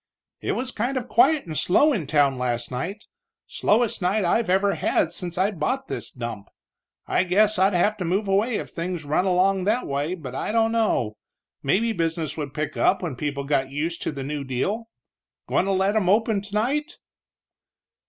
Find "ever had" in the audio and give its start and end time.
4.49-5.13